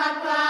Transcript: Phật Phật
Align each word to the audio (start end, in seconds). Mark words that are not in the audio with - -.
Phật 0.00 0.24
Phật 0.24 0.49